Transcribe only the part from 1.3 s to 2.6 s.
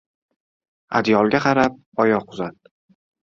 qarab oyoq uzat.